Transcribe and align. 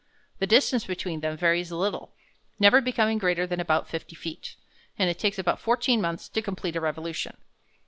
The 0.39 0.47
distance 0.47 0.83
between 0.85 1.19
them 1.19 1.37
varies 1.37 1.69
a 1.69 1.77
little, 1.77 2.15
never 2.57 2.81
becoming 2.81 3.19
greater 3.19 3.45
than 3.45 3.59
about 3.59 3.87
fifty 3.87 4.15
feet, 4.15 4.55
and 4.97 5.11
it 5.11 5.19
takes 5.19 5.37
about 5.37 5.59
fourteen 5.59 6.01
months 6.01 6.27
to 6.29 6.41
complete 6.41 6.75
a 6.75 6.81
revolution. 6.81 7.37